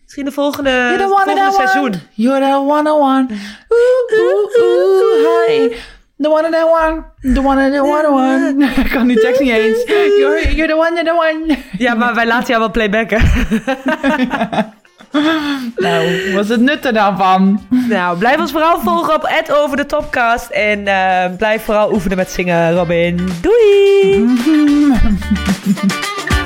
Misschien 0.03 0.25
de 0.25 0.31
volgende, 0.31 0.69
You're 0.69 0.97
the 0.97 1.03
one 1.03 1.23
volgende 1.25 1.51
seizoen. 1.51 1.81
want. 1.81 2.07
You're 2.13 2.39
the 2.39 2.57
one 2.57 2.89
and 2.89 3.01
one. 3.01 3.27
Ooh, 3.67 4.19
ooh, 4.19 4.63
ooh, 4.63 5.47
hi. 5.47 5.75
The 6.17 6.29
one 6.29 6.43
and 6.43 6.53
the 6.53 6.77
one. 6.83 7.03
The 7.33 7.41
one 7.41 7.61
and 7.63 7.73
the 7.73 7.81
one 7.83 8.07
and 8.07 8.15
one. 8.15 8.71
Ik 8.83 8.89
kan 8.91 9.07
die 9.07 9.19
tekst 9.19 9.41
niet 9.41 9.51
eens. 9.51 9.83
You're, 9.85 10.55
you're 10.55 10.67
the 10.67 10.75
one 10.77 10.97
and 10.97 11.05
the 11.05 11.13
one. 11.45 11.57
Ja, 11.77 11.93
maar 11.93 12.15
wij 12.15 12.25
laten 12.27 12.47
jou 12.47 12.59
wel 12.59 12.71
playbacken. 12.71 13.21
Nou, 15.75 16.31
wat 16.33 16.43
is 16.43 16.49
het 16.49 16.61
nut 16.61 16.85
er 16.85 16.93
dan 16.93 17.17
van? 17.17 17.61
nou, 17.69 18.17
blijf 18.17 18.39
ons 18.39 18.51
vooral 18.51 18.79
volgen 18.79 19.15
op 19.15 19.29
over 19.51 19.77
de 19.77 19.85
Topcast. 19.85 20.49
En 20.49 20.87
eh, 20.87 21.35
blijf 21.37 21.63
vooral 21.63 21.93
oefenen 21.93 22.17
met 22.17 22.31
zingen, 22.31 22.73
Robin. 22.73 23.29
Doei! 23.41 24.37